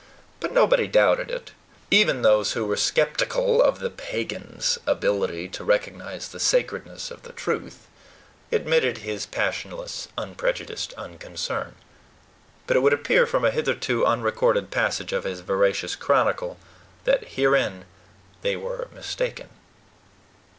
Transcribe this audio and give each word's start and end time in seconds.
But 0.39 0.51
nobody 0.51 0.87
doubted 0.87 1.29
it. 1.29 1.51
Even 1.91 2.23
those 2.23 2.53
who 2.53 2.65
were 2.65 2.75
skeptical 2.75 3.61
of 3.61 3.77
the 3.77 3.91
pagan's 3.91 4.79
ability 4.87 5.47
to 5.49 5.63
recognize 5.63 6.27
the 6.27 6.39
sacredness 6.39 7.11
of 7.11 7.21
the 7.21 7.31
truth 7.31 7.85
admitted 8.51 8.97
his 9.05 9.27
passionless, 9.27 10.07
unprejudiced 10.17 10.93
unconcern. 10.95 11.75
But 12.65 12.77
it 12.77 12.79
would 12.79 12.93
appear, 12.93 13.27
from 13.27 13.45
a 13.45 13.51
hitherto 13.51 14.03
unrecorded 14.03 14.71
passage 14.71 15.13
of 15.13 15.21
this 15.21 15.41
veracious 15.41 15.95
chronicle, 15.95 16.57
that 17.03 17.33
herein 17.37 17.85
they 18.41 18.55
were 18.55 18.87
mistaken. 18.91 19.49